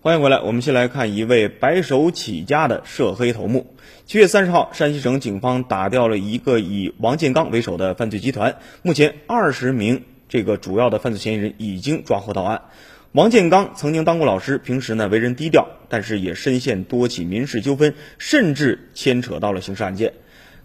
[0.00, 3.74] 欢迎回来，我们先来看一位白手起家的涉黑头目。
[4.06, 12.62] 七月三十号，山西省警方打掉了一个以王建刚为首的犯罪集团，目前二十名这个主要的犯罪嫌疑人已经抓获到案。
[13.10, 20.12] 王建刚曾经当过老师，平时呢为人低调，但是也深陷多起民事纠纷，甚至牵扯到了刑事案件。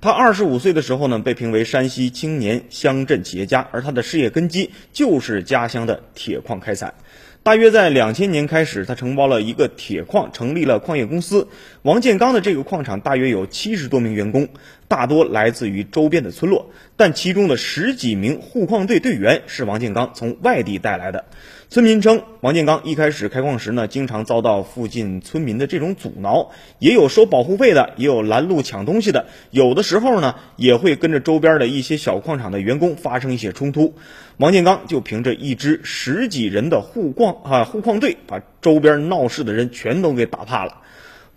[0.00, 6.94] 他二十五岁的时候呢，被评为山西青年乡镇企业家，而他的事业根基就是家乡的铁矿开采。
[7.42, 11.48] 大约在两千年开始，他承包了一个铁矿，成立了矿业公司。
[11.82, 14.48] 王建刚的这个矿场大约有七十多名员工，
[14.86, 21.24] 大多来自于周边的村落，但其中的十几名护矿队队员是王建刚从外地带来的。
[21.70, 33.94] 村民称，王建刚一开始开矿时呢，经常遭到附近村民的这种阻挠，也有收保护费的，也有拦路抢东西的，有的时候呢，也会跟着周边的一些小矿场的员工发生一些冲突。
[34.38, 40.82] 王建刚就凭着一支十几人的护矿啊护矿队，把周边闹事的人全都给打怕了。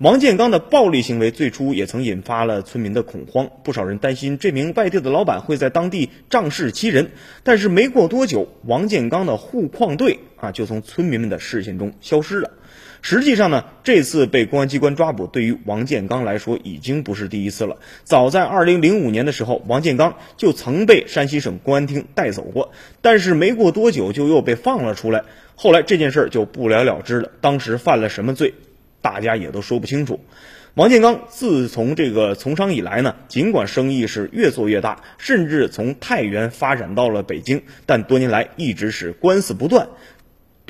[0.01, 7.11] 王建刚的暴力行为最初也曾引发了村民的恐慌，不少人担心这名外地的老板会在当地仗势欺人。
[7.43, 12.49] 但是没过多久，王建刚的护矿队啊就从村民们的视线中消失了。
[13.03, 17.77] 实际上呢，这次被公安机关抓捕，对于王建刚来说已经不是第一次了。
[18.03, 22.71] 早在2005年的时候，王建刚就曾被山西省公安厅带走过，
[23.03, 25.25] 但是没过多久就又被放了出来。
[25.55, 27.29] 后来这件事儿就不了了之了。
[27.39, 28.55] 当时犯了什么罪？
[29.01, 30.19] 大家也都说不清楚。
[30.73, 39.89] 王建刚自从这个从商以来呢，尽管生意是越做越大，甚至从太原发展到了北京，但多年来一直是官司不断。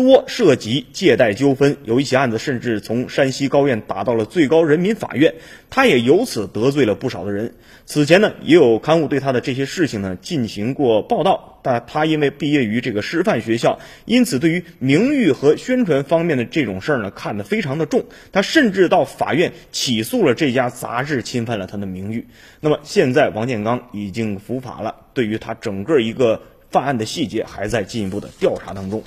[0.01, 5.35] 多涉及借贷纠纷，有一起案子甚至从山西高院打到了最高人民法院，
[5.69, 7.53] 他也由此得罪了不少的人。
[7.85, 18.03] 此前呢，也有刊物对他的这些事情呢进行过报道，但他因为毕业于这个师范学校，因此对于名誉和宣传方面的这种事儿呢看得非常的重。
[18.31, 22.25] 他甚至到法院起诉了这家杂志侵犯了他的名誉。
[22.59, 29.03] 那么现在王建刚已经伏法了，对于他整个一个犯案的细节还在进一步的调查当中。